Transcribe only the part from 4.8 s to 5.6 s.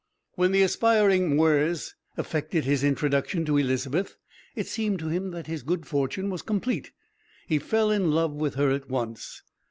to him that